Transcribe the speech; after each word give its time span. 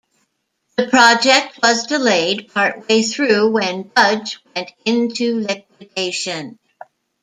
The 0.77 0.87
project 0.87 1.59
was 1.61 1.85
delayed 1.85 2.51
part 2.51 2.87
way 2.89 3.03
through 3.03 3.51
when 3.51 3.83
Budge 3.83 4.39
went 4.55 4.71
into 4.83 5.41
liquidation. 5.41 6.57